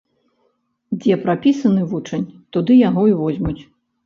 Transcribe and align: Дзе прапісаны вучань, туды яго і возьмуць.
Дзе 1.03 1.17
прапісаны 1.25 1.83
вучань, 1.93 2.25
туды 2.59 2.79
яго 2.89 3.05
і 3.13 3.15
возьмуць. 3.21 3.57